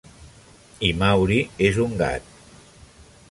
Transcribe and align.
I 0.87 0.89
Maury 1.01 1.37
és 1.69 1.79
un 1.85 1.95
gat. 2.01 2.31